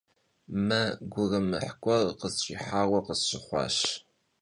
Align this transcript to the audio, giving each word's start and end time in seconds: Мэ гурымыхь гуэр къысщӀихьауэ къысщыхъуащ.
Мэ 0.67 0.81
гурымыхь 1.13 1.71
гуэр 1.83 2.01
къысщӀихьауэ 2.19 2.99
къысщыхъуащ. 3.05 3.77